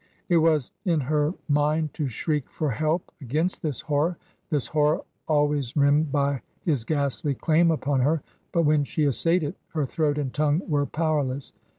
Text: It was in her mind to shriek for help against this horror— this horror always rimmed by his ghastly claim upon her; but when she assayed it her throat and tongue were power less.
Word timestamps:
It 0.29 0.37
was 0.37 0.71
in 0.83 0.99
her 1.01 1.31
mind 1.47 1.93
to 1.93 2.07
shriek 2.07 2.49
for 2.49 2.71
help 2.71 3.11
against 3.21 3.61
this 3.61 3.81
horror— 3.81 4.17
this 4.49 4.65
horror 4.65 5.01
always 5.27 5.77
rimmed 5.77 6.11
by 6.11 6.41
his 6.61 6.83
ghastly 6.83 7.35
claim 7.35 7.69
upon 7.69 7.99
her; 7.99 8.23
but 8.51 8.63
when 8.63 8.83
she 8.83 9.03
assayed 9.05 9.43
it 9.43 9.57
her 9.73 9.85
throat 9.85 10.17
and 10.17 10.33
tongue 10.33 10.63
were 10.67 10.87
power 10.87 11.23
less. 11.23 11.53